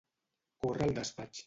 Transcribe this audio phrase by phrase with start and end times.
[0.65, 1.39] Córrer el despatx.